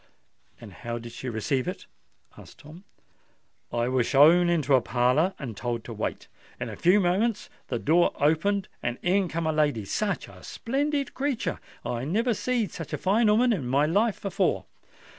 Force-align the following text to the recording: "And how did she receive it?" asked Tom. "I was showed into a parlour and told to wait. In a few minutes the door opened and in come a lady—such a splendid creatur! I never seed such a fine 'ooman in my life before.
"And 0.59 0.73
how 0.73 0.97
did 0.97 1.11
she 1.11 1.29
receive 1.29 1.67
it?" 1.67 1.85
asked 2.35 2.57
Tom. 2.61 2.85
"I 3.71 3.87
was 3.87 4.07
showed 4.07 4.49
into 4.49 4.73
a 4.73 4.81
parlour 4.81 5.35
and 5.37 5.55
told 5.55 5.83
to 5.83 5.93
wait. 5.93 6.27
In 6.59 6.69
a 6.69 6.75
few 6.75 6.99
minutes 6.99 7.51
the 7.67 7.77
door 7.77 8.11
opened 8.15 8.67
and 8.81 8.97
in 9.03 9.27
come 9.27 9.45
a 9.45 9.53
lady—such 9.53 10.27
a 10.27 10.41
splendid 10.41 11.13
creatur! 11.13 11.59
I 11.85 12.03
never 12.05 12.33
seed 12.33 12.71
such 12.71 12.93
a 12.93 12.97
fine 12.97 13.29
'ooman 13.29 13.53
in 13.53 13.67
my 13.67 13.85
life 13.85 14.19
before. 14.19 14.65